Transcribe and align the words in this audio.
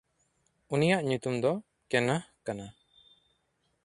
ᱩᱱᱤᱭᱟᱜ 0.73 1.01
ᱧᱩᱛᱩᱢ 1.09 1.35
ᱫᱚ 1.43 1.51
ᱠᱮᱱᱟᱦ 1.89 2.23
ᱠᱟᱱᱟ᱾ 2.45 2.65